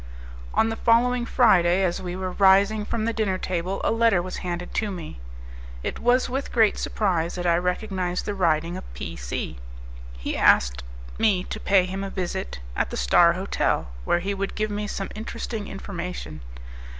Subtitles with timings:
[0.55, 4.37] On the following Friday, as we were rising from the dinner table, a letter was
[4.37, 5.19] handed to me.
[5.83, 9.59] It was with great surprise that I recognized the writing of P C.
[10.17, 10.81] He asked
[11.19, 14.87] me to pay him a visit at the "Star Hotel," where he would give me
[14.87, 16.41] some interesting information.